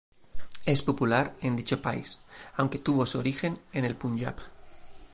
[0.65, 2.21] Es popular en dicho país,
[2.57, 4.35] aunque tuvo su origen en el Punyab.